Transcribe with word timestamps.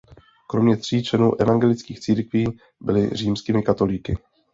Kromě 0.49 0.77
tří 0.77 1.03
členů 1.03 1.35
evangelických 1.41 1.99
církvi 1.99 2.43
byli 2.81 3.09
římskými 3.09 3.63
katolíky. 3.63 4.17